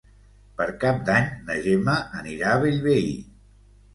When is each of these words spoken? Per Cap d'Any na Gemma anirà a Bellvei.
Per 0.59 0.65
Cap 0.83 1.01
d'Any 1.09 1.27
na 1.49 1.57
Gemma 1.67 1.95
anirà 2.21 2.49
a 2.55 2.61
Bellvei. 2.63 3.05